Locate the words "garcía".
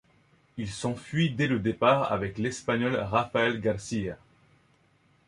3.61-4.17